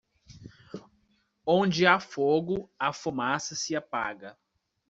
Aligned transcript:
Onde 1.45 1.85
há 1.85 1.99
fogo, 1.99 2.67
a 2.79 2.91
fumaça 2.91 3.53
se 3.53 3.75
apaga. 3.75 4.35